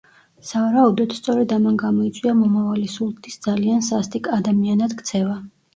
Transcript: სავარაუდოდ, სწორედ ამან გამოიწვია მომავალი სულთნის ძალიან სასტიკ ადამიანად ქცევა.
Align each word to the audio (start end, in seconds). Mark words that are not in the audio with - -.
სავარაუდოდ, 0.51 1.13
სწორედ 1.17 1.53
ამან 1.59 1.77
გამოიწვია 1.83 2.33
მომავალი 2.41 2.91
სულთნის 2.97 3.41
ძალიან 3.47 3.89
სასტიკ 3.93 4.35
ადამიანად 4.41 5.03
ქცევა. 5.05 5.43